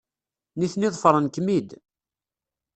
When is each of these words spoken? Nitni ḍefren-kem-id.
Nitni 0.59 0.89
ḍefren-kem-id. 0.93 1.69